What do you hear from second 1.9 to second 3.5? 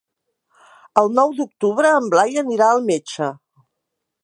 en Blai anirà al metge.